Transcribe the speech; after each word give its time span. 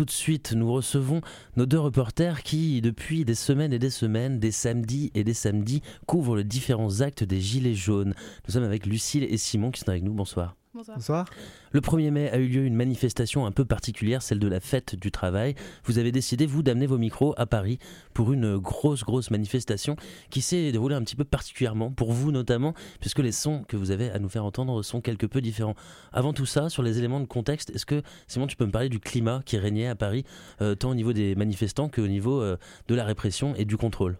tout 0.00 0.06
de 0.06 0.10
suite, 0.10 0.54
nous 0.54 0.72
recevons 0.72 1.20
nos 1.58 1.66
deux 1.66 1.78
reporters 1.78 2.42
qui, 2.42 2.80
depuis 2.80 3.26
des 3.26 3.34
semaines 3.34 3.74
et 3.74 3.78
des 3.78 3.90
semaines, 3.90 4.40
des 4.40 4.50
samedis 4.50 5.10
et 5.14 5.24
des 5.24 5.34
samedis, 5.34 5.82
couvrent 6.06 6.36
les 6.36 6.44
différents 6.44 7.02
actes 7.02 7.22
des 7.22 7.38
Gilets 7.38 7.74
jaunes. 7.74 8.14
Nous 8.48 8.54
sommes 8.54 8.64
avec 8.64 8.86
Lucille 8.86 9.24
et 9.24 9.36
Simon 9.36 9.70
qui 9.70 9.80
sont 9.80 9.90
avec 9.90 10.02
nous. 10.02 10.14
Bonsoir. 10.14 10.56
Bonsoir. 10.72 11.24
Le 11.72 11.80
1er 11.80 12.12
mai 12.12 12.30
a 12.30 12.38
eu 12.38 12.46
lieu 12.46 12.64
une 12.64 12.76
manifestation 12.76 13.44
un 13.44 13.50
peu 13.50 13.64
particulière, 13.64 14.22
celle 14.22 14.38
de 14.38 14.46
la 14.46 14.60
fête 14.60 14.94
du 14.94 15.10
travail. 15.10 15.56
Vous 15.84 15.98
avez 15.98 16.12
décidé, 16.12 16.46
vous, 16.46 16.62
d'amener 16.62 16.86
vos 16.86 16.96
micros 16.96 17.34
à 17.36 17.46
Paris 17.46 17.80
pour 18.14 18.32
une 18.32 18.56
grosse, 18.56 19.02
grosse 19.02 19.32
manifestation 19.32 19.96
qui 20.30 20.42
s'est 20.42 20.70
déroulée 20.70 20.94
un 20.94 21.02
petit 21.02 21.16
peu 21.16 21.24
particulièrement, 21.24 21.90
pour 21.90 22.12
vous 22.12 22.30
notamment, 22.30 22.72
puisque 23.00 23.18
les 23.18 23.32
sons 23.32 23.64
que 23.66 23.76
vous 23.76 23.90
avez 23.90 24.10
à 24.10 24.20
nous 24.20 24.28
faire 24.28 24.44
entendre 24.44 24.84
sont 24.84 25.00
quelque 25.00 25.26
peu 25.26 25.40
différents. 25.40 25.74
Avant 26.12 26.32
tout 26.32 26.46
ça, 26.46 26.68
sur 26.68 26.84
les 26.84 26.98
éléments 26.98 27.20
de 27.20 27.26
contexte, 27.26 27.70
est-ce 27.70 27.84
que, 27.84 28.02
Simon, 28.28 28.46
tu 28.46 28.54
peux 28.54 28.66
me 28.66 28.72
parler 28.72 28.88
du 28.88 29.00
climat 29.00 29.42
qui 29.44 29.58
régnait 29.58 29.88
à 29.88 29.96
Paris, 29.96 30.24
euh, 30.60 30.76
tant 30.76 30.90
au 30.90 30.94
niveau 30.94 31.12
des 31.12 31.34
manifestants 31.34 31.88
qu'au 31.88 32.06
niveau 32.06 32.40
euh, 32.40 32.56
de 32.86 32.94
la 32.94 33.04
répression 33.04 33.56
et 33.56 33.64
du 33.64 33.76
contrôle? 33.76 34.18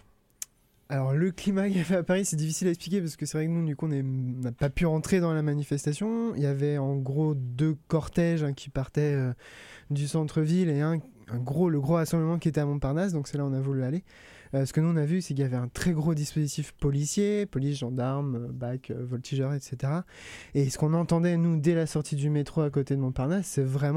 Alors 0.90 1.14
le 1.14 1.30
climat 1.30 1.68
qu'il 1.68 1.76
y 1.76 1.80
avait 1.80 1.94
à 1.94 2.02
Paris, 2.02 2.24
c'est 2.24 2.34
difficile 2.34 2.66
à 2.66 2.70
expliquer 2.70 3.00
parce 3.00 3.14
que 3.14 3.24
c'est 3.24 3.38
vrai 3.38 3.46
que 3.46 3.52
nous, 3.52 3.64
du 3.64 3.76
coup, 3.76 3.86
on 3.86 4.42
n'a 4.42 4.50
pas 4.50 4.70
pu 4.70 4.86
rentrer 4.86 5.20
dans 5.20 5.32
la 5.32 5.40
manifestation. 5.40 6.34
Il 6.34 6.42
y 6.42 6.46
avait 6.46 6.78
en 6.78 6.96
gros 6.96 7.34
deux 7.36 7.76
cortèges 7.86 8.44
qui 8.56 8.70
partaient 8.70 9.14
euh, 9.14 9.32
du 9.90 10.08
centre-ville 10.08 10.68
et 10.68 10.80
un, 10.80 10.98
un, 11.28 11.38
gros, 11.38 11.70
le 11.70 11.80
gros 11.80 11.94
rassemblement 11.94 12.40
qui 12.40 12.48
était 12.48 12.60
à 12.60 12.66
Montparnasse. 12.66 13.12
Donc 13.12 13.28
c'est 13.28 13.38
là 13.38 13.44
où 13.44 13.48
on 13.48 13.52
a 13.52 13.60
voulu 13.60 13.84
aller. 13.84 14.02
Euh, 14.54 14.66
ce 14.66 14.72
que 14.72 14.80
nous 14.80 14.88
on 14.88 14.96
a 14.96 15.04
vu, 15.04 15.20
c'est 15.20 15.34
qu'il 15.34 15.42
y 15.42 15.46
avait 15.46 15.56
un 15.56 15.68
très 15.68 15.92
gros 15.92 16.14
dispositif 16.14 16.72
policier, 16.72 17.46
police, 17.46 17.78
gendarme, 17.78 18.36
euh, 18.36 18.52
bac, 18.52 18.90
euh, 18.90 19.04
voltigeur, 19.04 19.54
etc. 19.54 19.92
Et 20.54 20.70
ce 20.70 20.78
qu'on 20.78 20.94
entendait, 20.94 21.36
nous, 21.36 21.58
dès 21.58 21.74
la 21.74 21.86
sortie 21.86 22.16
du 22.16 22.30
métro 22.30 22.62
à 22.62 22.70
côté 22.70 22.96
de 22.96 23.00
Montparnasse, 23.00 23.46
c'est 23.46 23.62
vraiment 23.62 23.90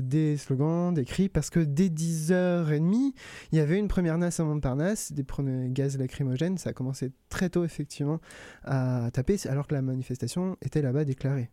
des 0.00 0.36
slogans, 0.36 0.92
des 0.92 1.04
cris, 1.04 1.28
parce 1.28 1.50
que 1.50 1.60
dès 1.60 1.88
10h30, 1.88 3.12
il 3.52 3.58
y 3.58 3.60
avait 3.60 3.78
une 3.78 3.88
première 3.88 4.18
NAS 4.18 4.36
à 4.38 4.44
Montparnasse, 4.44 5.12
des 5.12 5.24
premiers 5.24 5.70
gaz 5.70 5.98
lacrymogènes, 5.98 6.58
ça 6.58 6.70
a 6.70 6.72
commencé 6.72 7.12
très 7.28 7.50
tôt, 7.50 7.64
effectivement, 7.64 8.20
à 8.64 9.10
taper, 9.12 9.36
alors 9.48 9.66
que 9.66 9.74
la 9.74 9.82
manifestation 9.82 10.56
était 10.62 10.82
là-bas 10.82 11.04
déclarée. 11.04 11.50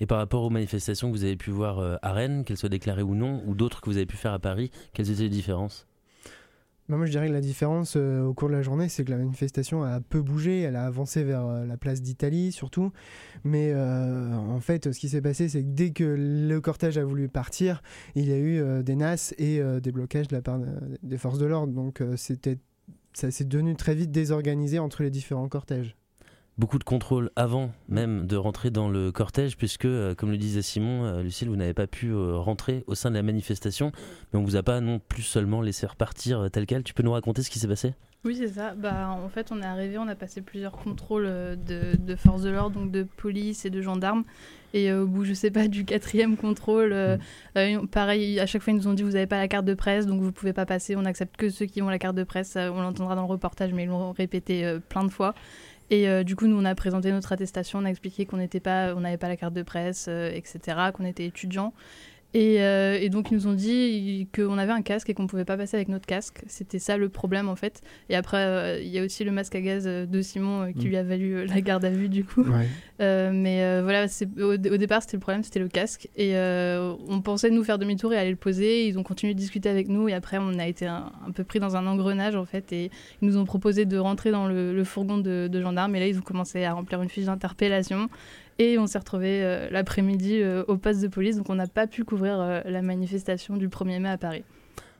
Et 0.00 0.06
par 0.06 0.18
rapport 0.18 0.42
aux 0.42 0.50
manifestations 0.50 1.10
que 1.10 1.16
vous 1.16 1.24
avez 1.24 1.36
pu 1.36 1.50
voir 1.50 1.98
à 2.02 2.12
Rennes, 2.12 2.44
qu'elles 2.44 2.58
soient 2.58 2.68
déclarées 2.68 3.02
ou 3.02 3.14
non, 3.14 3.42
ou 3.46 3.54
d'autres 3.54 3.80
que 3.80 3.90
vous 3.90 3.96
avez 3.96 4.06
pu 4.06 4.16
faire 4.16 4.32
à 4.32 4.38
Paris, 4.38 4.70
quelles 4.92 5.10
étaient 5.10 5.22
les 5.22 5.28
différences? 5.28 5.86
Moi, 6.88 7.06
je 7.06 7.10
dirais 7.10 7.26
que 7.26 7.32
la 7.32 7.40
différence 7.40 7.94
euh, 7.96 8.22
au 8.22 8.32
cours 8.32 8.48
de 8.48 8.54
la 8.54 8.62
journée, 8.62 8.88
c'est 8.88 9.04
que 9.04 9.10
la 9.10 9.16
manifestation 9.16 9.82
a 9.82 10.00
peu 10.00 10.22
bougé. 10.22 10.60
Elle 10.60 10.76
a 10.76 10.84
avancé 10.84 11.24
vers 11.24 11.44
euh, 11.44 11.66
la 11.66 11.76
place 11.76 12.00
d'Italie, 12.00 12.52
surtout. 12.52 12.92
Mais 13.42 13.72
euh, 13.72 14.34
en 14.34 14.60
fait, 14.60 14.92
ce 14.92 14.98
qui 14.98 15.08
s'est 15.08 15.20
passé, 15.20 15.48
c'est 15.48 15.62
que 15.62 15.68
dès 15.68 15.90
que 15.90 16.04
le 16.04 16.60
cortège 16.60 16.96
a 16.98 17.04
voulu 17.04 17.28
partir, 17.28 17.82
il 18.14 18.28
y 18.28 18.32
a 18.32 18.38
eu 18.38 18.82
des 18.84 18.94
NAS 18.94 19.34
et 19.38 19.60
des 19.80 19.92
blocages 19.92 20.28
de 20.28 20.36
la 20.36 20.42
part 20.42 20.60
des 21.02 21.18
forces 21.18 21.38
de 21.38 21.46
l'ordre. 21.46 21.72
Donc, 21.72 22.02
c'était, 22.16 22.58
ça 23.12 23.30
s'est 23.30 23.44
devenu 23.44 23.74
très 23.76 23.94
vite 23.94 24.10
désorganisé 24.10 24.78
entre 24.78 25.02
les 25.02 25.10
différents 25.10 25.48
cortèges 25.48 25.96
beaucoup 26.58 26.78
de 26.78 26.84
contrôle 26.84 27.30
avant 27.36 27.72
même 27.88 28.26
de 28.26 28.36
rentrer 28.36 28.70
dans 28.70 28.88
le 28.88 29.12
cortège, 29.12 29.56
puisque, 29.56 29.84
euh, 29.84 30.14
comme 30.14 30.30
le 30.30 30.38
disait 30.38 30.62
Simon, 30.62 31.04
euh, 31.04 31.22
Lucille, 31.22 31.48
vous 31.48 31.56
n'avez 31.56 31.74
pas 31.74 31.86
pu 31.86 32.10
euh, 32.10 32.36
rentrer 32.36 32.84
au 32.86 32.94
sein 32.94 33.10
de 33.10 33.16
la 33.16 33.22
manifestation, 33.22 33.92
mais 34.32 34.38
on 34.38 34.42
vous 34.42 34.56
a 34.56 34.62
pas 34.62 34.80
non 34.80 34.98
plus 34.98 35.22
seulement 35.22 35.60
laissé 35.60 35.86
repartir 35.86 36.48
tel 36.50 36.66
quel. 36.66 36.82
Tu 36.82 36.94
peux 36.94 37.02
nous 37.02 37.12
raconter 37.12 37.42
ce 37.42 37.50
qui 37.50 37.58
s'est 37.58 37.68
passé? 37.68 37.94
Oui, 38.24 38.36
c'est 38.36 38.48
ça. 38.48 38.74
Bah, 38.74 39.10
en 39.10 39.28
fait, 39.28 39.52
on 39.52 39.60
est 39.60 39.66
arrivé, 39.66 39.98
on 39.98 40.08
a 40.08 40.16
passé 40.16 40.40
plusieurs 40.40 40.72
contrôles 40.72 41.26
de, 41.26 41.96
de 41.96 42.16
forces 42.16 42.42
de 42.42 42.50
l'ordre, 42.50 42.80
donc 42.80 42.90
de 42.90 43.04
police 43.04 43.64
et 43.64 43.70
de 43.70 43.80
gendarmes. 43.80 44.24
Et 44.74 44.92
au 44.92 45.06
bout, 45.06 45.24
je 45.24 45.32
sais 45.32 45.52
pas, 45.52 45.68
du 45.68 45.84
quatrième 45.84 46.36
contrôle, 46.36 46.92
mm. 47.54 47.86
pareil, 47.86 48.40
à 48.40 48.46
chaque 48.46 48.62
fois, 48.62 48.72
ils 48.72 48.76
nous 48.76 48.88
ont 48.88 48.94
dit 48.94 49.04
vous 49.04 49.12
n'avez 49.12 49.28
pas 49.28 49.38
la 49.38 49.46
carte 49.46 49.64
de 49.64 49.74
presse, 49.74 50.06
donc 50.06 50.20
vous 50.22 50.32
pouvez 50.32 50.52
pas 50.52 50.66
passer. 50.66 50.96
On 50.96 51.04
accepte 51.04 51.36
que 51.36 51.50
ceux 51.50 51.66
qui 51.66 51.82
ont 51.82 51.88
la 51.88 52.00
carte 52.00 52.16
de 52.16 52.24
presse. 52.24 52.56
on 52.56 52.82
l'entendra 52.82 53.14
dans 53.14 53.22
le 53.22 53.28
reportage, 53.28 53.72
mais 53.72 53.84
ils 53.84 53.88
l'ont 53.88 54.10
répété 54.10 54.76
plein 54.88 55.04
de 55.04 55.10
fois. 55.10 55.34
Et 55.90 56.08
euh, 56.08 56.24
du 56.24 56.34
coup, 56.34 56.46
nous, 56.46 56.56
on 56.60 56.64
a 56.64 56.74
présenté 56.74 57.12
notre 57.12 57.32
attestation, 57.32 57.78
on 57.78 57.84
a 57.84 57.90
expliqué 57.90 58.26
qu'on 58.26 58.38
n'était 58.38 58.60
pas, 58.60 58.94
on 58.94 59.00
n'avait 59.00 59.18
pas 59.18 59.28
la 59.28 59.36
carte 59.36 59.54
de 59.54 59.62
presse, 59.62 60.06
euh, 60.08 60.30
etc., 60.32 60.58
qu'on 60.92 61.04
était 61.04 61.26
étudiant. 61.26 61.72
Euh, 62.34 62.98
et, 63.00 63.08
donc, 63.08 63.30
ils 63.30 63.34
nous 63.34 63.46
ont 63.46 63.54
dit 63.54 64.28
qu'on 64.34 64.58
avait 64.58 64.72
un 64.72 64.82
casque 64.82 65.08
et 65.08 65.14
qu'on 65.14 65.22
ne 65.22 65.28
pouvait 65.28 65.44
pas 65.44 65.56
passer 65.56 65.76
avec 65.76 65.88
notre 65.88 66.06
casque. 66.06 66.42
C'était 66.46 66.78
ça 66.78 66.96
le 66.96 67.08
problème, 67.08 67.48
en 67.48 67.56
fait. 67.56 67.82
Et 68.08 68.16
après, 68.16 68.44
euh, 68.44 68.80
il 68.80 68.88
y 68.88 68.98
a 68.98 69.04
aussi 69.04 69.24
le 69.24 69.30
masque 69.30 69.54
à 69.54 69.60
gaz 69.60 69.84
euh, 69.86 70.06
de 70.06 70.20
Simon 70.20 70.72
qui 70.72 70.86
mm. 70.86 70.88
lui 70.88 70.96
a 70.96 71.02
valu 71.02 71.46
la 71.46 71.60
garde 71.60 71.84
à 71.84 71.90
vue, 71.90 72.08
du 72.08 72.24
coup. 72.24 72.44
mais 72.98 73.80
voilà, 73.80 74.06
au, 74.38 74.52
au, 74.52 74.56
départ, 74.56 75.02
c'était 75.02 75.16
le 75.16 75.20
problème, 75.20 75.42
c'était 75.42 75.60
le 75.60 75.68
casque. 75.68 76.08
Et 76.16 76.34
on 76.36 77.20
pensait 77.22 77.50
nous 77.50 77.64
faire 77.64 77.78
demi-tour 77.78 78.12
et 78.12 78.18
aller 78.18 78.30
le 78.30 78.36
poser. 78.36 78.86
Ils 78.86 78.98
ont 78.98 79.02
continué 79.02 79.34
de 79.34 79.38
discuter 79.38 79.68
avec 79.68 79.88
nous. 79.88 80.08
Et 80.08 80.14
après, 80.14 80.38
on 80.38 80.58
a 80.58 80.66
été 80.66 80.86
un, 80.86 81.12
peu 81.34 81.44
pris 81.44 81.60
dans 81.60 81.76
un 81.76 81.86
engrenage, 81.86 82.36
en 82.36 82.44
fait. 82.44 82.72
Et 82.72 82.90
ils 83.22 83.28
nous 83.28 83.38
ont 83.38 83.44
proposé 83.44 83.84
de 83.84 83.98
rentrer 83.98 84.30
dans 84.30 84.46
le, 84.46 84.84
fourgon 84.84 85.18
de, 85.18 85.48
de 85.50 85.60
gendarmes. 85.60 85.94
Et 85.96 86.00
là, 86.00 86.06
ils 86.06 86.18
ont 86.18 86.22
commencé 86.22 86.64
à 86.64 86.74
remplir 86.74 87.00
une 87.02 87.08
fiche 87.08 87.24
d'interpellation. 87.24 88.08
Et 88.58 88.78
on 88.78 88.86
s'est 88.86 88.98
retrouvé 88.98 89.42
euh, 89.42 89.68
l'après-midi 89.70 90.40
euh, 90.40 90.64
au 90.66 90.78
poste 90.78 91.02
de 91.02 91.08
police, 91.08 91.36
donc 91.36 91.50
on 91.50 91.54
n'a 91.54 91.66
pas 91.66 91.86
pu 91.86 92.04
couvrir 92.04 92.40
euh, 92.40 92.60
la 92.64 92.82
manifestation 92.82 93.56
du 93.56 93.68
1er 93.68 94.00
mai 94.00 94.08
à 94.08 94.18
Paris. 94.18 94.44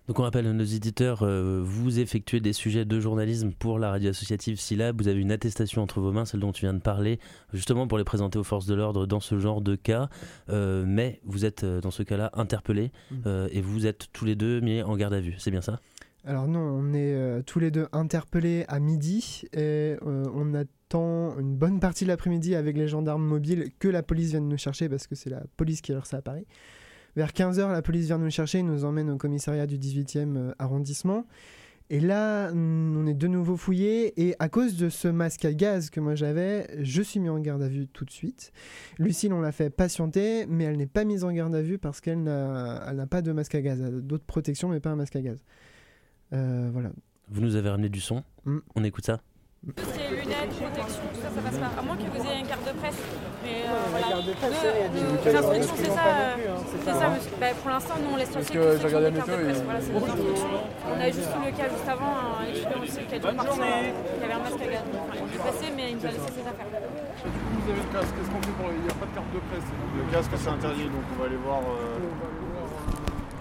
Donc 0.06 0.20
on 0.20 0.22
rappelle 0.22 0.46
à 0.46 0.52
nos 0.52 0.62
éditeurs, 0.62 1.26
vous 1.64 1.98
effectuez 1.98 2.38
des 2.38 2.52
sujets 2.52 2.84
de 2.84 3.00
journalisme 3.00 3.50
pour 3.50 3.80
la 3.80 3.90
radio 3.90 4.10
associative 4.10 4.60
SILAB, 4.60 5.02
vous 5.02 5.08
avez 5.08 5.20
une 5.20 5.32
attestation 5.32 5.82
entre 5.82 6.00
vos 6.00 6.12
mains, 6.12 6.24
celle 6.24 6.38
dont 6.38 6.52
tu 6.52 6.60
viens 6.60 6.74
de 6.74 6.78
parler, 6.78 7.18
justement 7.52 7.88
pour 7.88 7.98
les 7.98 8.04
présenter 8.04 8.38
aux 8.38 8.44
forces 8.44 8.66
de 8.66 8.76
l'ordre 8.76 9.06
dans 9.06 9.18
ce 9.18 9.40
genre 9.40 9.60
de 9.60 9.74
cas, 9.74 10.08
mais 10.48 11.20
vous 11.24 11.44
êtes 11.44 11.64
dans 11.64 11.90
ce 11.90 12.04
cas-là 12.04 12.30
interpellé 12.34 12.92
mmh. 13.10 13.28
et 13.50 13.60
vous 13.60 13.88
êtes 13.88 14.06
tous 14.12 14.24
les 14.24 14.36
deux 14.36 14.60
mis 14.60 14.80
en 14.80 14.96
garde 14.96 15.12
à 15.12 15.20
vue, 15.20 15.34
c'est 15.38 15.50
bien 15.50 15.60
ça? 15.60 15.80
Alors 16.24 16.46
non, 16.46 16.60
on 16.60 16.94
est 16.94 17.42
tous 17.42 17.58
les 17.58 17.72
deux 17.72 17.88
interpellés 17.90 18.64
à 18.68 18.78
midi 18.78 19.42
et 19.54 19.96
on 20.04 20.54
a 20.54 20.62
une 20.94 21.56
bonne 21.56 21.80
partie 21.80 22.04
de 22.04 22.08
l'après-midi 22.08 22.54
avec 22.54 22.76
les 22.76 22.88
gendarmes 22.88 23.24
mobiles 23.24 23.70
que 23.78 23.88
la 23.88 24.02
police 24.02 24.30
vient 24.30 24.40
de 24.40 24.46
nous 24.46 24.58
chercher 24.58 24.88
parce 24.88 25.06
que 25.06 25.14
c'est 25.14 25.30
la 25.30 25.42
police 25.56 25.80
qui 25.80 25.92
a 25.92 26.00
ça 26.04 26.18
à 26.18 26.22
Paris. 26.22 26.46
Vers 27.16 27.30
15h, 27.30 27.72
la 27.72 27.82
police 27.82 28.06
vient 28.06 28.18
nous 28.18 28.30
chercher, 28.30 28.62
nous 28.62 28.84
emmène 28.84 29.10
au 29.10 29.16
commissariat 29.16 29.66
du 29.66 29.78
18e 29.78 30.36
euh, 30.36 30.52
arrondissement. 30.58 31.26
Et 31.88 32.00
là, 32.00 32.50
on 32.52 33.06
est 33.06 33.14
de 33.14 33.26
nouveau 33.28 33.56
fouillé. 33.56 34.20
Et 34.20 34.34
à 34.38 34.48
cause 34.48 34.76
de 34.76 34.88
ce 34.88 35.06
masque 35.08 35.44
à 35.44 35.52
gaz 35.54 35.88
que 35.88 36.00
moi 36.00 36.14
j'avais, 36.14 36.66
je 36.82 37.00
suis 37.00 37.20
mis 37.20 37.28
en 37.28 37.38
garde 37.38 37.62
à 37.62 37.68
vue 37.68 37.86
tout 37.86 38.04
de 38.04 38.10
suite. 38.10 38.52
Lucille, 38.98 39.32
on 39.32 39.40
l'a 39.40 39.52
fait 39.52 39.70
patienter, 39.70 40.46
mais 40.46 40.64
elle 40.64 40.76
n'est 40.76 40.86
pas 40.86 41.04
mise 41.04 41.22
en 41.22 41.32
garde 41.32 41.54
à 41.54 41.62
vue 41.62 41.78
parce 41.78 42.00
qu'elle 42.00 42.24
n'a 42.24 43.06
pas 43.08 43.22
de 43.22 43.32
masque 43.32 43.54
à 43.54 43.62
gaz. 43.62 43.80
Elle 43.80 43.86
a 43.86 44.00
d'autres 44.00 44.24
protections, 44.24 44.68
mais 44.68 44.80
pas 44.80 44.90
un 44.90 44.96
masque 44.96 45.16
à 45.16 45.22
gaz. 45.22 45.44
Euh, 46.32 46.68
voilà. 46.72 46.90
Vous 47.28 47.40
nous 47.40 47.54
avez 47.54 47.70
ramené 47.70 47.88
du 47.88 48.00
son. 48.00 48.24
Mm. 48.44 48.58
On 48.74 48.84
écoute 48.84 49.06
ça 49.06 49.20
lunettes, 49.66 50.54
protection, 50.54 51.02
tout 51.10 51.20
ça, 51.20 51.28
ça 51.34 51.40
passe 51.42 51.58
pas. 51.58 51.72
À 51.74 51.82
moins 51.82 51.96
que 51.96 52.06
vous 52.06 52.22
ayez 52.22 52.40
une 52.40 52.46
carte 52.46 52.62
de 52.62 52.74
presse. 52.78 53.00
Mais 53.42 53.66
euh, 53.66 53.74
voilà. 53.90 54.06
carte 54.06 54.26
de 54.26 54.34
presse, 54.38 54.62
il 54.62 55.36
instructions, 55.36 55.74
c'est 55.76 55.90
ça. 55.90 56.06
C'est 56.86 56.94
ça, 56.94 57.08
monsieur. 57.10 57.30
Bah, 57.40 57.50
pour 57.58 57.70
l'instant, 57.70 57.94
nous, 57.98 58.14
on 58.14 58.16
laisse 58.16 58.30
passer 58.30 58.54
que 58.54 58.78
ceux 58.78 58.88
qui 58.88 58.94
ont 58.94 59.02
des 59.02 59.10
cartes 59.10 59.30
de 59.30 59.42
presse. 59.42 59.62
Voilà, 59.66 59.80
c'est 59.82 59.90
des 59.90 60.06
instructions. 60.06 60.62
On 60.86 61.00
a 61.02 61.10
juste 61.10 61.34
eu 61.34 61.42
le 61.42 61.52
cas 61.58 61.66
juste 61.66 61.88
avant, 61.90 62.14
un 62.14 62.46
étudiant 62.46 62.78
aussi 62.78 63.02
qui 63.10 63.14
a 63.14 63.18
dû 63.18 63.26
partir, 63.26 63.58
qui 63.58 64.22
avait 64.22 64.38
un 64.38 64.44
masque 64.46 64.62
à 64.62 64.68
gaz. 64.70 64.86
Enfin, 64.86 65.18
il 65.18 65.34
est 65.34 65.42
passé, 65.42 65.66
mais 65.74 65.86
il 65.90 65.96
nous 65.98 66.06
a 66.06 66.12
laissé 66.14 66.30
ses 66.30 66.46
affaires. 66.46 66.70
Du 66.70 67.38
coup, 67.42 67.58
vous 67.58 67.70
avez 67.74 67.82
le 67.82 67.90
casque, 67.90 68.12
qu'est-ce 68.14 68.30
qu'on 68.30 68.42
fait 68.46 68.54
pour. 68.54 68.70
Il 68.70 68.86
n'y 68.86 68.92
a 68.94 68.98
pas 69.02 69.08
de 69.10 69.14
carte 69.18 69.30
de 69.34 69.42
presse. 69.50 69.66
Le 69.66 70.04
casque, 70.14 70.34
c'est 70.38 70.52
interdit, 70.54 70.86
donc 70.86 71.04
on 71.10 71.16
va 71.18 71.26
aller 71.26 71.42
voir. 71.42 71.58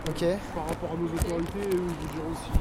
Ok. 0.07 0.23
Par 0.53 0.67
rapport 0.67 0.91
à 0.91 0.97
nos 0.97 1.07
autorités, 1.07 1.77
vous 1.77 1.93
direz 1.93 2.27
aussi 2.31 2.51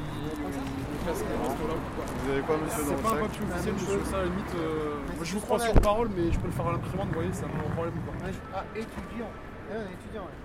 vous 1.05 2.31
avez 2.31 2.41
quoi, 2.41 2.57
monsieur 2.57 2.81
C'est 2.81 3.01
pas 3.03 3.13
un 3.13 3.21
papier 3.21 3.45
officiel, 3.45 3.73
monsieur, 3.77 4.01
ça 4.09 4.17
à 4.17 4.21
la 4.25 4.25
limite. 4.25 4.53
Euh, 4.57 4.97
moi, 5.05 5.23
je 5.23 5.33
vous 5.37 5.41
crois 5.41 5.59
sur 5.59 5.73
parole, 5.77 6.09
mais 6.17 6.31
je 6.31 6.39
peux 6.39 6.49
le 6.49 6.57
faire 6.57 6.65
à 6.65 6.71
l'imprimante, 6.73 7.07
vous 7.09 7.13
voyez, 7.21 7.29
c'est 7.33 7.45
un 7.45 7.69
problème 7.77 7.93
ou 7.93 8.03
pas. 8.09 8.17
Ah, 8.25 8.65
étudiant. 8.73 9.29
Ah, 9.69 9.85
étudiant, 9.85 10.25
ouais. 10.25 10.39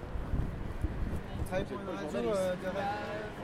On 1.41 1.45
travaille 1.49 1.65
pour 1.65 1.81
une 1.81 1.89
radio 1.89 2.29
euh, 2.29 2.53
de 2.53 2.69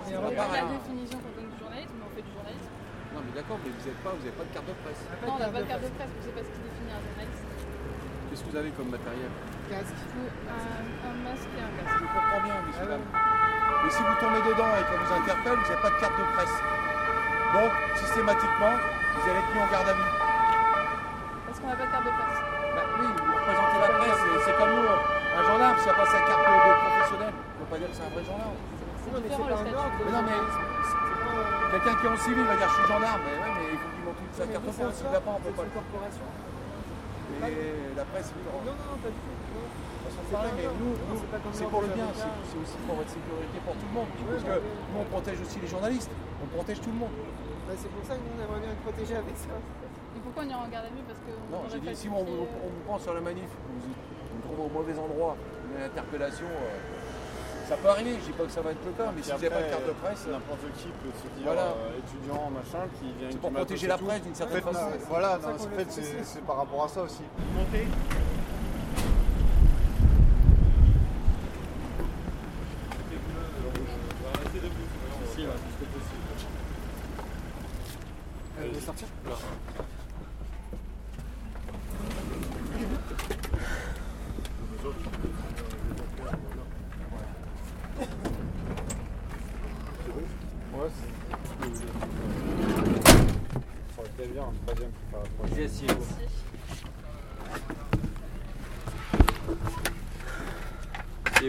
C'est 0.04 0.36
pas 0.36 0.48
la 0.52 0.68
définition 0.76 1.18
qu'on 1.24 1.32
donne 1.32 1.50
du 1.50 1.56
journalisme, 1.56 1.94
mais 1.96 2.04
on 2.04 2.12
fait 2.12 2.26
du 2.28 2.32
journalisme. 2.36 2.72
Non, 3.16 3.20
mais 3.24 3.32
d'accord, 3.32 3.58
mais 3.64 3.72
vous 3.72 3.80
n'avez 3.80 4.00
pas, 4.04 4.12
pas 4.12 4.44
de 4.44 4.52
carte 4.52 4.68
de 4.68 4.76
presse. 4.84 5.02
Non, 5.24 5.32
on 5.32 5.40
n'a 5.40 5.48
pas 5.48 5.62
de 5.64 5.68
carte 5.72 5.84
de 5.88 5.92
presse, 5.96 6.12
vous 6.12 6.20
savez 6.20 6.36
pas 6.36 6.44
ce 6.44 6.52
qui 6.52 6.60
définit 6.60 6.92
un 6.92 7.00
journaliste. 7.00 7.44
Qu'est-ce 8.28 8.42
que 8.44 8.50
vous 8.52 8.60
avez 8.60 8.72
comme 8.76 8.90
matériel? 8.92 9.32
Casque. 9.72 10.02
Un, 10.04 11.16
masque 11.24 11.48
et 11.56 11.62
un 11.64 11.72
casque. 11.80 11.96
Je 11.96 12.06
comprends 12.12 12.42
bien, 12.44 12.60
monsieur. 12.68 12.92
Ah 12.92 13.25
mais 13.84 13.90
si 13.90 14.02
vous 14.02 14.16
tombez 14.20 14.42
dedans 14.42 14.70
et 14.76 14.82
qu'on 14.88 14.98
vous 14.98 15.12
interpelle, 15.12 15.56
vous 15.56 15.68
n'avez 15.68 15.82
pas 15.82 15.90
de 15.90 16.00
carte 16.00 16.16
de 16.18 16.26
presse. 16.34 16.56
Donc, 17.54 17.72
systématiquement, 17.96 18.74
vous 18.76 19.24
allez 19.30 19.40
être 19.40 19.52
mis 19.54 19.62
en 19.62 19.70
garde 19.70 19.88
à 19.88 19.96
vue. 19.96 20.12
Parce 21.46 21.58
qu'on 21.60 21.68
n'a 21.68 21.76
pas 21.76 21.86
de 21.86 21.92
carte 21.92 22.06
de 22.06 22.14
presse 22.16 22.40
bah, 22.74 22.84
Oui, 23.00 23.06
vous 23.06 23.32
représentez 23.32 23.78
la 23.80 23.90
presse, 23.96 24.20
c'est 24.44 24.56
comme 24.56 24.72
nous, 24.76 24.88
un 24.88 25.42
gendarme, 25.44 25.76
s'il 25.78 25.90
n'a 25.90 25.98
pas 25.98 26.06
sa 26.06 26.20
carte 26.24 26.44
de 26.44 26.54
professionnel, 26.56 27.32
on 27.32 27.40
ne 27.40 27.58
peut 27.60 27.70
pas 27.70 27.78
dire 27.78 27.88
que 27.90 27.96
c'est 27.96 28.06
un 28.06 28.12
vrai 28.12 28.24
gendarme. 28.24 28.56
Non, 28.56 29.18
mais 29.22 29.30
c'est 29.30 29.38
pas 29.38 29.56
un 29.56 29.70
ordre. 29.76 29.96
Mais 30.02 30.12
non, 30.12 30.22
mais 30.26 30.38
quelqu'un 31.70 31.94
qui 32.00 32.04
est 32.06 32.12
en 32.12 32.20
civil 32.20 32.44
va 32.44 32.56
dire 32.56 32.68
je 32.68 32.76
suis 32.80 32.88
gendarme, 32.90 33.20
mais, 33.22 33.36
ouais, 33.36 33.52
mais 33.56 33.66
il 33.72 33.78
faut 33.78 33.92
qu'il 33.92 34.02
montre 34.04 34.22
sa 34.32 34.46
carte 34.48 34.64
de 34.64 34.72
presse, 34.72 34.96
s'il 34.96 35.06
ne 35.06 35.14
l'a 35.14 35.22
pas, 35.22 35.34
on 35.36 35.40
peut 35.40 35.54
pas. 35.54 35.64
Et 37.26 37.96
la 37.96 38.04
presse. 38.04 38.32
Non, 38.32 38.62
non, 38.64 38.72
non, 38.72 38.96
pas 39.02 39.10
du 39.10 39.18
tout. 39.18 39.34
mais 40.56 40.66
nous, 40.78 40.94
c'est 41.52 41.68
pour 41.68 41.82
le 41.82 41.88
bien, 41.88 42.06
c'est 42.14 42.58
aussi 42.58 42.78
pour 42.86 42.96
votre 42.96 43.10
sécurité 43.10 43.58
pour 43.64 43.74
tout 43.74 43.88
le 43.90 43.94
monde. 43.94 44.10
Parce 44.30 44.44
que 44.44 44.56
nous, 44.62 45.00
on 45.00 45.04
protège 45.04 45.40
aussi 45.40 45.58
les 45.60 45.68
journalistes, 45.68 46.10
on 46.42 46.46
protège 46.46 46.80
tout 46.80 46.90
le 46.90 46.98
monde. 46.98 47.14
c'est 47.76 47.90
pour 47.90 48.04
ça 48.06 48.14
que 48.14 48.22
nous, 48.22 48.34
on 48.38 48.42
aimerait 48.42 48.60
bien 48.60 48.72
être 48.72 48.84
protégés 48.86 49.16
avec 49.16 49.36
ça. 49.36 49.52
Et 49.52 50.20
pourquoi 50.22 50.44
on 50.44 50.48
ira 50.48 50.62
en 50.64 50.68
garde 50.68 50.86
à 50.86 50.92
vue 50.94 51.04
Parce 51.06 51.20
que. 51.20 51.32
Non, 51.52 51.62
j'ai 51.70 51.80
dit, 51.80 51.94
si 51.96 52.08
on, 52.08 52.24
vous 52.24 52.46
prend 52.86 52.98
sur 52.98 53.14
la 53.14 53.20
manif, 53.20 53.50
vous 53.50 53.92
vous 53.92 54.42
trouvez 54.42 54.62
au 54.64 54.72
mauvais 54.72 54.98
endroit, 54.98 55.36
une 55.70 55.82
interpellation. 55.82 56.46
Euh, 56.46 56.95
ça 57.68 57.76
peut 57.76 57.88
arriver, 57.88 58.16
je 58.20 58.26
dis 58.26 58.32
pas 58.32 58.44
que 58.44 58.50
ça 58.50 58.60
va 58.60 58.70
être 58.70 58.84
le 58.84 58.92
cas, 58.92 59.10
mais 59.14 59.22
si 59.22 59.30
vous 59.30 59.36
n'avez 59.36 59.50
pas 59.50 59.62
de 59.62 59.70
carte 59.70 59.86
de 59.86 59.92
presse. 59.92 60.26
N'importe 60.26 60.60
qui 60.78 60.88
peut 60.88 61.10
se 61.16 61.28
dire 61.38 61.46
voilà. 61.46 61.62
euh, 61.62 61.98
étudiant, 61.98 62.50
machin, 62.50 62.86
qui 62.98 63.12
vient. 63.18 63.28
C'est 63.30 63.40
pour 63.40 63.52
protéger 63.52 63.86
la 63.88 63.98
presse 63.98 64.22
d'une 64.22 64.34
certaine 64.34 64.62
façon. 64.62 64.88
Voilà, 65.08 65.38
en 65.38 65.58
fait, 65.58 65.90
c'est 65.90 66.44
par 66.44 66.56
rapport 66.58 66.84
à 66.84 66.88
ça 66.88 67.02
aussi. 67.02 67.22
Montez. 67.54 67.86
Elle 78.58 78.70
va 78.70 78.80
sortir? 78.80 79.06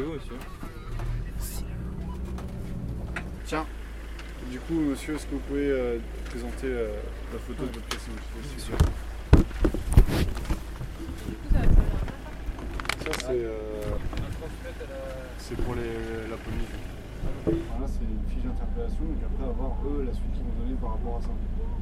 Vous, 0.01 0.13
monsieur 0.13 0.35
Tiens, 3.45 3.65
du 4.51 4.59
coup, 4.59 4.73
monsieur, 4.73 5.15
est-ce 5.15 5.25
que 5.25 5.31
vous 5.31 5.39
pouvez 5.39 5.69
euh, 5.69 5.99
présenter 6.25 6.67
euh, 6.67 6.91
la 7.31 7.39
photo 7.39 7.63
de 7.63 7.71
votre 7.71 7.87
Bien 7.87 7.99
sûr. 8.57 8.77
Ça, 13.05 13.11
c'est 13.19 13.25
euh, 13.29 13.59
c'est 15.37 15.55
pour 15.55 15.75
les, 15.75 16.29
la 16.29 16.37
police. 16.37 16.86
Fiche 18.29 18.43
d'interpellation, 18.43 19.05
et 19.15 19.23
après 19.23 19.45
avoir 19.49 19.71
eux 19.87 20.03
la 20.05 20.13
suite 20.13 20.31
qu'ils 20.33 20.43
vont 20.43 20.57
donner 20.59 20.75
par 20.81 20.91
rapport 20.91 21.17
à 21.17 21.21
ça. 21.21 21.33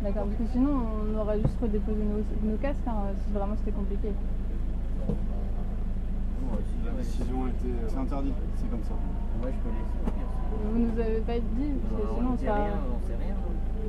D'accord, 0.03 0.25
parce 0.25 0.37
que 0.37 0.47
sinon 0.51 0.73
on 0.75 1.17
aurait 1.17 1.39
juste 1.41 1.57
redéposé 1.61 2.01
nos, 2.03 2.21
nos 2.51 2.57
casques 2.57 2.87
hein, 2.87 3.13
si 3.25 3.31
vraiment 3.33 3.55
c'était 3.57 3.71
compliqué 3.75 4.11
la 6.85 6.91
décision 6.91 7.47
était. 7.47 7.67
Euh, 7.67 7.87
c'est 7.87 7.97
interdit, 7.97 8.33
c'est 8.55 8.69
comme 8.69 8.83
ça. 8.83 8.93
Moi 9.41 9.49
je 9.51 9.57
connais 9.63 10.71
Vous 10.71 10.79
nous 10.79 10.99
avez 10.99 11.19
pas 11.21 11.39
dit, 11.39 11.71
parce 11.89 12.01
que 12.01 12.07
sinon 12.15 12.29
on 12.33 12.37
sait 12.37 12.51
rien, 12.51 12.77
on 12.85 13.07
sait 13.07 13.17
rien. 13.17 13.35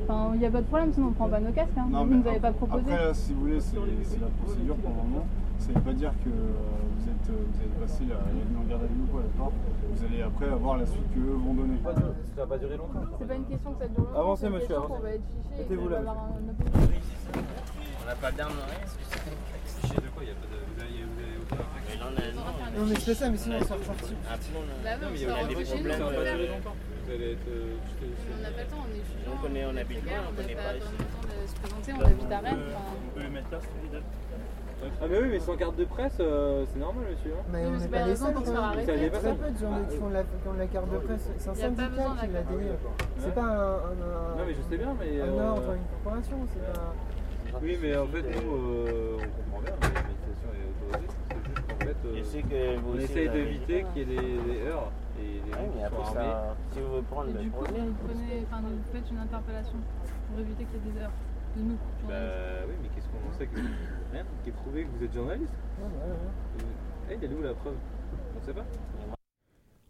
Enfin, 0.08 0.30
il 0.34 0.40
n'y 0.40 0.46
a 0.46 0.50
pas 0.50 0.60
de 0.60 0.66
problème, 0.66 0.92
sinon 0.92 1.08
on 1.08 1.12
prend 1.12 1.28
pas 1.28 1.40
nos 1.40 1.52
casques. 1.52 1.76
Hein. 1.76 1.88
Non, 1.90 2.04
vous 2.06 2.14
nous 2.14 2.26
avez 2.26 2.40
pas 2.40 2.52
proposé. 2.52 2.92
Après, 2.92 3.14
si 3.14 3.32
vous 3.32 3.40
voulez, 3.40 3.60
c'est 3.60 4.20
la 4.20 4.28
procédure 4.42 4.76
pour 4.76 4.90
le 4.90 4.96
moment. 4.96 5.26
Ça 5.58 5.68
ne 5.70 5.74
veut 5.74 5.80
pas 5.80 5.92
dire 5.92 6.12
que 6.24 6.28
euh, 6.30 6.52
vous 6.98 7.08
êtes, 7.10 7.28
euh, 7.30 7.44
vous 7.52 7.60
êtes 7.62 7.74
passé 7.80 8.04
la, 8.08 8.14
la 8.14 8.20
en 8.60 8.64
garde 8.68 8.84
à 8.84 8.86
vue 8.86 9.06
quoi, 9.10 9.22
d'accord 9.22 9.52
Vous 9.90 10.04
allez 10.04 10.22
après 10.22 10.46
avoir 10.48 10.76
la 10.78 10.86
suite 10.86 11.02
qu'eux 11.14 11.32
vont 11.34 11.54
donner. 11.54 11.78
Ça 11.82 11.90
va 12.42 12.46
pas 12.46 12.58
durer 12.58 12.76
longtemps. 12.76 13.02
C'est 13.18 13.26
pas 13.28 13.34
une 13.34 13.44
question 13.46 13.72
que 13.72 13.78
ça 13.82 13.88
dure 13.88 14.04
longtemps. 14.04 14.20
Avancez, 14.20 14.48
monsieur, 14.50 14.76
avancez. 14.76 15.20
Mettez-vous 15.58 15.88
là. 15.88 15.98
On 16.06 18.06
n'a 18.06 18.14
pas 18.14 18.30
d'armes, 18.32 18.52
rien. 18.68 18.86
Fiché 19.80 19.94
de 19.96 20.08
quoi 20.14 20.22
Il 20.22 20.26
n'y 20.26 20.30
a 20.30 20.34
pas 20.34 20.46
de. 20.46 20.52
Non, 22.78 22.84
mais 22.86 22.94
c'est 23.00 23.14
ça, 23.14 23.30
mais 23.30 23.38
sinon 23.38 23.56
on. 23.56 23.60
Ah, 23.62 23.64
sinon, 24.40 24.60
Bah 24.84 24.90
non, 25.00 25.08
mais 25.12 25.26
on 25.26 25.30
on 25.30 25.34
a 25.34 25.36
des 25.48 25.54
problèmes. 25.64 25.92
Ça 25.92 25.98
va 25.98 26.06
on 26.06 26.10
pas 26.10 26.16
va 26.16 26.20
durer 26.30 26.46
faire. 26.46 26.56
longtemps. 26.56 26.76
Vous 27.06 27.10
allez 27.12 27.30
être. 27.32 27.48
euh, 27.48 27.76
juste- 27.86 27.98
On 28.36 28.40
n'a 28.42 28.50
pas 28.50 28.62
le 28.62 28.68
temps, 28.68 28.82
on 28.84 28.88
est 28.94 28.98
étudiants. 28.98 29.32
On 29.32 29.36
connaît- 29.42 29.64
on 29.66 29.76
habite 29.76 30.04
loin, 30.04 30.20
on 30.28 30.32
pas 30.36 30.42
ici. 30.42 30.52
le 30.52 30.56
temps 30.60 31.24
de 31.24 31.28
se 31.46 31.54
présenter, 31.56 31.90
on 31.96 32.00
habite 32.04 32.32
à 32.32 32.38
Rennes. 32.40 32.64
On 32.76 32.80
peut 33.14 33.22
les 33.22 33.30
mettre 33.30 33.50
là, 33.50 33.58
celui-là. 33.64 34.00
Ah 35.00 35.06
mais 35.10 35.18
oui, 35.20 35.28
mais 35.30 35.40
sans 35.40 35.56
carte 35.56 35.76
de 35.76 35.84
presse, 35.84 36.16
euh, 36.20 36.64
c'est 36.72 36.78
normal, 36.78 37.04
monsieur. 37.10 37.32
hein. 37.32 37.42
Mais 37.50 37.60
Oui, 37.60 37.64
on 37.66 37.70
mais 37.70 37.76
n'est 37.76 37.82
c'est 37.82 37.88
pas 37.88 37.96
pas 37.98 38.04
les 38.04 38.10
raison 38.10 38.26
seuls. 38.26 38.34
pour 38.34 38.46
se 38.46 38.50
faire 38.52 38.62
arrêter. 38.64 38.86
Ça 38.86 38.94
Il 38.96 39.02
y 39.02 39.06
a 39.06 39.10
très 39.10 39.34
peu 39.34 39.50
de 39.50 39.58
gens 39.58 39.72
qui 39.90 39.96
font 39.96 40.08
la, 40.10 40.22
qui 40.22 40.48
ont 40.48 40.52
la 40.52 40.66
carte 40.66 40.90
de 40.92 40.98
presse. 40.98 41.30
C'est 41.38 41.48
un 41.50 41.52
Il 41.54 41.58
y 41.60 41.64
a 41.64 41.68
pas 41.70 41.88
besoin 41.88 42.04
syndicat 42.16 42.26
de 42.26 42.26
qui 42.26 42.32
la 42.32 42.40
l'a 42.40 42.76
carte. 42.76 43.08
C'est 43.18 43.34
pas 43.34 43.42
un, 43.42 43.74
un, 43.74 44.36
Non 44.36 44.44
mais 44.46 44.54
je 44.54 44.62
sais 44.62 44.76
bien, 44.76 44.94
mais. 45.00 45.20
un 45.20 45.24
euh, 45.26 45.48
ordre, 45.50 45.72
une 45.72 45.86
corporation. 45.90 46.36
C'est 46.52 46.72
pas. 46.72 46.92
Oui, 47.62 47.78
mais 47.80 47.96
en 47.96 48.06
fait, 48.06 48.22
nous, 48.22 48.52
euh, 48.54 49.16
on 49.16 49.30
comprend 49.32 49.60
bien, 49.64 49.72
la 49.80 49.88
manifestation 49.88 50.48
est 50.52 50.68
autorisée. 50.68 51.08
C'est 51.32 51.44
juste 51.46 51.66
qu'en 51.66 51.78
fait, 51.80 51.96
euh, 52.04 52.14
Je 52.18 52.22
sais 52.22 52.42
que 52.42 52.76
vous 52.76 52.90
on 52.90 52.94
aussi, 52.96 53.04
essaye 53.04 53.26
vous 53.28 53.32
avez 53.34 53.44
d'éviter 53.44 53.86
qu'il 53.94 53.96
y 53.96 54.02
ait 54.02 54.20
des, 54.20 54.36
des 54.44 54.60
heurts 54.68 54.92
et 55.18 55.40
des 55.40 55.50
Ouais, 55.50 55.56
gens 55.56 55.72
mais 55.72 55.80
qui 55.80 55.84
après 55.88 56.04
soient 56.04 56.20
armés. 56.20 56.36
ça, 56.36 56.56
si 56.72 56.78
vous 56.80 56.88
voulez 56.88 57.02
prendre 57.10 57.28
Et 57.30 57.32
le 57.32 57.38
du 57.40 57.50
coup, 57.50 57.64
problème, 57.64 57.88
vous 57.96 58.06
prenez, 58.12 58.44
enfin, 58.44 58.60
vous 58.60 58.92
faites 58.92 59.08
une 59.10 59.18
interpellation 59.24 59.78
pour 60.28 60.36
éviter 60.44 60.64
qu'il 60.68 60.76
y 60.76 60.78
ait 60.84 60.92
des 60.92 61.00
heures 61.00 61.16
nous. 61.62 61.76
journalistes. 61.76 62.08
Bah 62.08 62.14
oui, 62.68 62.74
mais 62.82 62.88
qu'est-ce 62.94 63.06
qu'on 63.08 63.28
en 63.28 63.38
sait 63.38 63.46
que 63.46 63.56
rien 64.12 64.24
qui 64.42 64.50
est 64.50 64.52
prouvé 64.52 64.84
que 64.84 64.98
vous 64.98 65.04
êtes 65.04 65.14
journaliste? 65.14 65.52
Eh, 67.10 67.14
il 67.22 67.24
est 67.24 67.34
où 67.34 67.42
la 67.42 67.54
preuve? 67.54 67.74
On 68.40 68.46
sait 68.46 68.52
pas. 68.54 68.66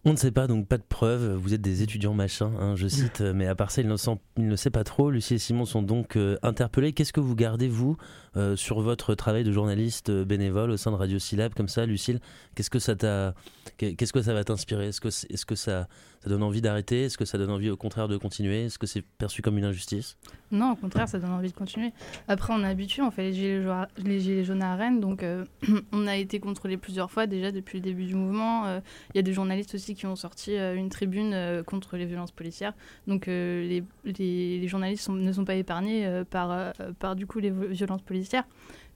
On 0.08 0.12
ne 0.12 0.16
sait 0.16 0.30
pas, 0.30 0.46
donc 0.46 0.68
pas 0.68 0.78
de 0.78 0.84
preuves. 0.88 1.32
Vous 1.34 1.52
êtes 1.52 1.60
des 1.60 1.82
étudiants 1.82 2.14
machin, 2.14 2.52
hein, 2.60 2.76
je 2.76 2.86
cite, 2.86 3.22
euh, 3.22 3.32
mais 3.34 3.48
à 3.48 3.56
part 3.56 3.72
ça, 3.72 3.80
il 3.80 3.88
ne, 3.88 3.96
sent- 3.96 4.20
il 4.36 4.46
ne 4.46 4.54
sait 4.54 4.70
pas 4.70 4.84
trop. 4.84 5.10
Lucie 5.10 5.34
et 5.34 5.38
Simon 5.38 5.64
sont 5.64 5.82
donc 5.82 6.14
euh, 6.16 6.38
interpellés. 6.44 6.92
Qu'est-ce 6.92 7.12
que 7.12 7.18
vous 7.18 7.34
gardez, 7.34 7.66
vous, 7.66 7.96
euh, 8.36 8.54
sur 8.54 8.80
votre 8.80 9.16
travail 9.16 9.42
de 9.42 9.50
journaliste 9.50 10.12
bénévole 10.12 10.70
au 10.70 10.76
sein 10.76 10.92
de 10.92 10.96
Radio 10.96 11.18
Syllab, 11.18 11.54
comme 11.54 11.66
ça, 11.66 11.86
Lucille 11.86 12.20
Qu'est-ce 12.54 12.70
que 12.70 12.78
ça 12.78 12.94
t'a, 12.94 13.34
qu'est-ce 13.78 14.12
que 14.12 14.22
ça 14.22 14.32
va 14.32 14.44
t'inspirer? 14.44 14.86
Est-ce 14.88 15.00
que, 15.00 15.10
c'est- 15.10 15.28
est-ce 15.32 15.44
que 15.44 15.56
ça, 15.56 15.88
ça 16.26 16.30
donne 16.30 16.42
envie 16.42 16.60
d'arrêter? 16.60 17.04
Est-ce 17.04 17.16
que 17.16 17.24
ça 17.24 17.38
donne 17.38 17.52
envie, 17.52 17.70
au 17.70 17.76
contraire, 17.76 18.08
de 18.08 18.16
continuer? 18.16 18.64
Est-ce 18.64 18.80
que 18.80 18.86
c'est 18.88 19.02
perçu 19.02 19.42
comme 19.42 19.58
une 19.58 19.64
injustice? 19.64 20.16
Non, 20.50 20.72
au 20.72 20.74
contraire, 20.74 21.08
ça 21.08 21.20
donne 21.20 21.30
envie 21.30 21.52
de 21.52 21.54
continuer. 21.56 21.92
Après, 22.26 22.52
on 22.52 22.64
est 22.64 22.66
habitué, 22.66 23.00
on 23.02 23.12
fait 23.12 23.22
les 23.22 23.32
gilets, 23.32 23.62
jaunes- 23.62 23.86
gilets 24.04 24.42
jaunes 24.42 24.62
à 24.62 24.74
Rennes, 24.74 24.98
donc 24.98 25.22
euh, 25.22 25.44
on 25.92 26.08
a 26.08 26.16
été 26.16 26.40
contrôlé 26.40 26.78
plusieurs 26.78 27.12
fois 27.12 27.28
déjà 27.28 27.52
depuis 27.52 27.78
le 27.78 27.84
début 27.84 28.06
du 28.06 28.16
mouvement. 28.16 28.66
Euh, 28.66 28.80
Il 29.14 29.18
y 29.18 29.20
a 29.20 29.22
des 29.22 29.32
journalistes 29.32 29.76
aussi 29.76 29.94
qui 29.94 30.04
ont 30.06 30.16
sorti 30.16 30.56
euh, 30.56 30.74
une 30.74 30.88
tribune 30.88 31.32
euh, 31.32 31.62
contre 31.62 31.96
les 31.96 32.06
violences 32.06 32.32
policières. 32.32 32.72
Donc 33.06 33.28
euh, 33.28 33.80
les, 34.04 34.66
journalistes 34.66 35.08
ne 35.08 35.30
sont 35.30 35.44
pas 35.44 35.54
épargnés 35.54 36.06
euh, 36.06 36.24
par, 36.24 36.50
euh, 36.50 36.72
par 36.98 37.14
du 37.14 37.28
coup 37.28 37.38
les 37.38 37.50
violences 37.50 38.02
policières. 38.02 38.44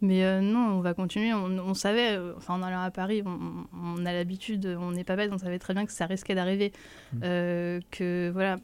Mais 0.03 0.25
euh, 0.25 0.41
non, 0.41 0.79
on 0.79 0.81
va 0.81 0.95
continuer. 0.95 1.33
On, 1.35 1.59
on 1.59 1.75
savait, 1.75 2.17
euh, 2.17 2.33
enfin 2.37 2.55
en 2.55 2.63
allant 2.63 2.81
à 2.81 2.91
Paris, 2.91 3.23
on, 3.25 3.67
on 3.75 4.07
a 4.07 4.13
l'habitude, 4.13 4.77
on 4.81 4.93
n'est 4.93 5.05
pas 5.05 5.17
bête, 5.17 5.31
on 5.33 5.39
savait 5.39 5.59
très 5.59 5.75
bien 5.75 5.85
que 5.87 5.93
ça 5.93 6.07
risquait 6.07 6.35
d'arriver, 6.35 6.73
euh, 7.23 7.81
que 7.91 8.31
voilà, 8.33 8.59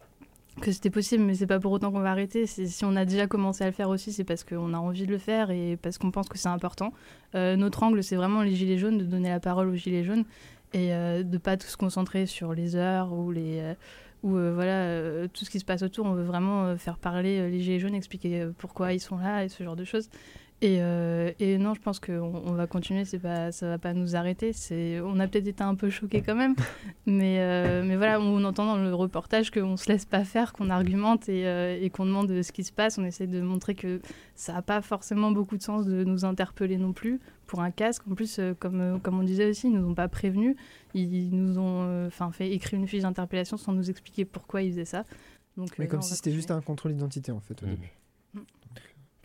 que 0.63 0.73
c'était 0.73 0.91
possible, 0.91 1.25
mais 1.25 1.35
c'est 1.35 1.47
pas 1.47 1.61
pour 1.61 1.73
autant 1.73 1.93
qu'on 1.93 2.01
va 2.01 2.11
arrêter. 2.11 2.47
Si 2.47 2.85
on 2.85 2.97
a 2.97 3.05
déjà 3.05 3.27
commencé 3.27 3.65
à 3.65 3.67
le 3.67 3.73
faire 3.73 3.91
aussi, 3.91 4.13
c'est 4.13 4.25
parce 4.25 4.45
qu'on 4.45 4.73
a 4.73 4.79
envie 4.79 5.07
de 5.07 5.13
le 5.13 5.19
faire 5.19 5.51
et 5.51 5.77
parce 5.77 5.99
qu'on 5.99 6.11
pense 6.11 6.29
que 6.29 6.39
c'est 6.39 6.49
important. 6.49 6.93
Notre 7.35 7.83
angle, 7.83 8.03
c'est 8.03 8.17
vraiment 8.17 8.41
les 8.41 8.55
gilets 8.55 8.79
jaunes, 8.79 8.97
de 8.97 9.05
donner 9.05 9.29
la 9.29 9.41
parole 9.41 9.69
aux 9.69 9.75
gilets 9.75 10.05
jaunes 10.05 10.25
et 10.73 10.89
de 10.89 11.39
pas 11.39 11.59
tout 11.59 11.67
se 11.67 11.77
concentrer 11.77 12.25
sur 12.25 12.55
les 12.55 12.77
heures 12.77 13.13
ou 13.13 13.31
les 13.31 13.77
ou 14.23 14.37
euh, 14.37 14.53
voilà 14.55 14.83
euh, 14.85 15.29
tout 15.33 15.45
ce 15.45 15.51
qui 15.51 15.61
se 15.61 15.65
passe 15.65 15.83
autour. 15.83 16.07
On 16.07 16.15
veut 16.15 16.25
vraiment 16.25 16.65
euh, 16.65 16.77
faire 16.77 16.99
parler 16.99 17.49
les 17.51 17.61
gilets 17.61 17.79
jaunes, 17.79 17.95
expliquer 17.95 18.49
pourquoi 18.59 18.93
ils 18.93 19.01
sont 19.01 19.19
là 19.19 19.45
et 19.45 19.49
ce 19.49 19.63
genre 19.63 19.77
de 19.77 19.85
choses. 19.85 20.09
Et, 20.63 20.79
euh, 20.81 21.33
et 21.39 21.59
non, 21.59 21.75
je 21.75 21.81
pense 21.83 22.01
qu'on 22.01 22.15
on 22.47 22.53
va 22.53 22.67
continuer, 22.67 23.05
c'est 23.05 23.19
pas, 23.19 23.53
ça 23.53 23.69
va 23.69 23.77
pas 23.79 23.93
nous 23.93 24.17
arrêter. 24.17 24.55
C'est, 24.55 25.01
on 25.01 25.21
a 25.21 25.29
peut-être 25.29 25.47
été 25.47 25.63
un 25.63 25.75
peu 25.75 25.91
choqués 25.91 26.23
quand 26.23 26.35
même, 26.35 26.55
mais, 27.07 27.41
euh, 27.41 27.85
mais 27.85 27.97
voilà, 27.97 28.19
on 28.21 28.43
entend 28.43 28.65
dans 28.65 28.79
le 28.83 28.95
reportage 28.95 29.51
qu'on 29.51 29.77
se 29.77 29.87
laisse 29.93 30.07
pas 30.07 30.25
faire, 30.25 30.55
qu'on 30.55 30.71
argumente 30.71 31.29
et, 31.29 31.47
euh, 31.47 31.79
et 31.79 31.91
qu'on 31.91 32.07
demande 32.07 32.41
ce 32.43 32.53
qui 32.53 32.65
se 32.65 32.73
passe. 32.73 32.97
On 32.97 33.05
essaie 33.05 33.27
de 33.27 33.43
montrer 33.43 33.75
que 33.75 34.01
ça 34.35 34.55
n'a 34.55 34.63
pas 34.63 34.81
forcément 34.81 35.31
beaucoup 35.31 35.59
de 35.59 35.63
sens 35.63 35.85
de 35.85 36.05
nous 36.05 36.25
interpeller 36.25 36.79
non 36.79 36.95
plus 36.95 37.21
pour 37.47 37.61
un 37.61 37.71
casque. 37.71 38.05
En 38.11 38.15
plus, 38.15 38.39
euh, 38.39 38.55
comme, 38.59 38.81
euh, 38.81 38.99
comme 38.99 39.21
on 39.21 39.25
disait 39.25 39.51
aussi, 39.51 39.67
ils 39.69 39.75
nous 39.75 39.87
ont 39.87 39.95
pas 39.95 40.09
prévenus. 40.09 40.57
Ils 40.95 41.37
nous 41.37 41.59
ont 41.59 41.83
euh, 41.83 42.07
enfin 42.07 42.33
fait 42.33 42.51
écrire 42.51 42.81
une 42.81 42.89
fiche 42.89 43.03
d'interpellation 43.03 43.59
sans 43.59 43.73
nous 43.75 43.91
expliquer 43.91 44.25
pourquoi 44.25 44.63
ils 44.63 44.71
faisaient 44.73 44.87
ça. 44.87 45.05
Donc, 45.59 45.69
Mais 45.79 45.85
euh, 45.85 45.89
comme 45.89 46.01
si 46.03 46.15
c'était 46.15 46.33
juste 46.33 46.51
un 46.51 46.63
contrôle 46.63 46.93
d'identité 46.95 47.31
en 47.31 47.41
fait 47.41 47.63
au 47.63 47.67
Mhm. 47.67 47.73
début. 47.75 47.93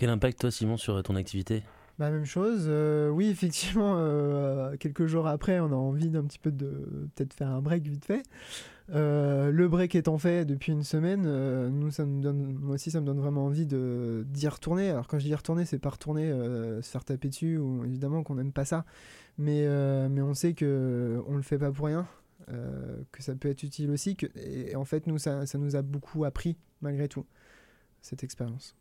Quel 0.01 0.09
impact, 0.09 0.39
toi, 0.39 0.49
Simon, 0.49 0.77
sur 0.77 1.03
ton 1.03 1.15
activité? 1.15 1.61
Bah, 1.99 2.09
même 2.09 2.25
chose. 2.25 2.63
euh, 2.65 3.09
oui, 3.09 3.29
effectivement, 3.29 3.97
euh, 3.99 4.75
quelques 4.77 5.05
jours 5.05 5.27
après, 5.27 5.59
on 5.59 5.67
a 5.67 5.75
envie 5.75 6.09
d'un 6.09 6.23
petit 6.23 6.39
peu 6.39 6.51
de 6.51 7.07
peut-être 7.13 7.35
faire 7.35 7.49
un 7.49 7.61
break 7.61 7.83
vite 7.83 8.05
fait. 8.05 8.23
Euh, 8.95 9.51
le 9.51 9.67
break 9.67 9.93
étant 9.93 10.17
fait 10.17 10.43
depuis 10.43 10.71
une 10.71 10.81
semaine, 10.81 11.25
euh, 11.27 11.69
nous, 11.69 11.91
ça 11.91 12.03
nous 12.03 12.19
donne, 12.19 12.57
moi 12.59 12.73
aussi, 12.73 12.89
ça 12.89 12.99
me 12.99 13.05
donne 13.05 13.19
vraiment 13.19 13.45
envie 13.45 13.67
d'y 13.67 14.47
retourner. 14.47 14.89
Alors 14.89 15.07
quand 15.07 15.19
je 15.19 15.25
dis 15.25 15.35
retourner, 15.35 15.65
c'est 15.65 15.77
pas 15.77 15.91
retourner 15.91 16.31
euh, 16.31 16.81
se 16.81 16.89
faire 16.89 17.05
taper 17.05 17.29
dessus, 17.29 17.59
ou 17.59 17.85
évidemment 17.85 18.23
qu'on 18.23 18.33
n'aime 18.33 18.53
pas 18.53 18.65
ça, 18.65 18.85
mais 19.37 19.67
euh, 19.67 20.09
mais 20.09 20.23
on 20.23 20.33
sait 20.33 20.53
que 20.53 21.21
on 21.27 21.35
le 21.35 21.43
fait 21.43 21.59
pas 21.59 21.71
pour 21.71 21.85
rien, 21.85 22.07
euh, 22.51 23.03
que 23.11 23.21
ça 23.21 23.35
peut 23.35 23.49
être 23.49 23.61
utile 23.61 23.91
aussi. 23.91 24.15
Que, 24.15 24.25
et 24.35 24.75
en 24.75 24.83
fait, 24.83 25.05
nous, 25.05 25.19
ça, 25.19 25.45
ça 25.45 25.59
nous 25.59 25.75
a 25.75 25.83
beaucoup 25.83 26.25
appris 26.25 26.57
malgré 26.81 27.07
tout 27.07 27.27
cette 28.01 28.23
expérience. 28.23 28.75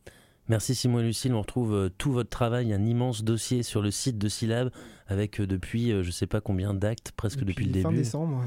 Merci 0.51 0.75
Simon 0.75 0.99
et 0.99 1.05
Lucille, 1.05 1.33
on 1.33 1.43
retrouve 1.43 1.75
euh, 1.75 1.91
tout 1.97 2.11
votre 2.11 2.29
travail, 2.29 2.73
un 2.73 2.85
immense 2.85 3.23
dossier 3.23 3.63
sur 3.63 3.83
le 3.83 3.93
site 3.93 4.19
de 4.19 4.29
Syllab 4.29 4.73
avec 5.07 5.39
euh, 5.39 5.47
depuis 5.47 5.93
euh, 5.93 6.03
je 6.03 6.11
sais 6.11 6.27
pas 6.27 6.41
combien 6.41 6.75
d'actes, 6.75 7.13
presque 7.13 7.45
depuis, 7.45 7.67
le 7.67 7.81
fin 7.81 7.91
début. 7.91 8.03
décembre. 8.03 8.43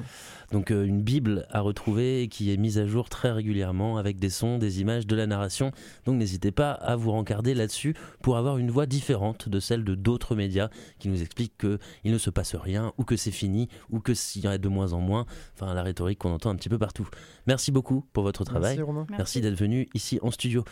Donc 0.52 0.70
une 0.70 1.02
bible 1.02 1.48
à 1.50 1.62
retrouver 1.62 2.28
qui 2.28 2.52
est 2.52 2.58
mise 2.58 2.78
à 2.78 2.86
jour 2.86 3.08
très 3.08 3.32
régulièrement 3.32 3.96
avec 3.96 4.20
des 4.20 4.30
sons, 4.30 4.58
des 4.58 4.82
images, 4.82 5.08
de 5.08 5.16
la 5.16 5.28
narration. 5.28 5.72
Donc 6.04 6.18
n'hésitez 6.18 6.52
pas 6.52 6.74
à 6.74 6.98
vous 6.98 7.12
rencarder 7.12 7.54
là-dessus 7.54 7.96
pour 8.22 8.36
avoir 8.36 8.58
une 8.58 8.70
voix 8.70 8.86
différente 8.86 9.48
de 9.48 9.62
celle 9.62 9.86
de 9.86 9.96
d'autres 9.96 10.36
médias 10.36 10.68
qui 11.00 11.08
nous 11.08 11.22
expliquent 11.22 11.58
qu'il 11.58 12.12
ne 12.12 12.18
se 12.18 12.30
passe 12.30 12.56
rien 12.56 12.92
ou 12.98 13.06
que 13.06 13.16
c'est 13.16 13.32
fini 13.32 13.70
ou 13.90 14.02
que 14.02 14.14
s'il 14.14 14.44
y 14.44 14.48
en 14.50 14.52
a 14.52 14.58
de 14.58 14.68
moins 14.68 14.92
en 14.92 15.00
moins. 15.00 15.26
Enfin 15.54 15.74
la 15.74 15.84
rhétorique 15.84 16.20
qu'on 16.20 16.34
entend 16.34 16.50
un 16.50 16.58
petit 16.58 16.68
peu 16.68 16.78
partout. 16.78 17.08
Merci 17.48 17.72
beaucoup 17.72 18.04
pour 18.12 18.24
votre 18.24 18.44
travail. 18.44 18.78
Merci. 18.78 19.14
Merci 19.18 19.42
d'être 19.42 19.58
venu 19.58 19.88
ici 19.94 20.20
en 20.22 20.32
studio. 20.32 20.66